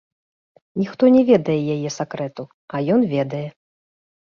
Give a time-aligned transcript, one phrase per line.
[0.81, 3.45] Ніхто не ведае яе сакрэту, а ён ведае.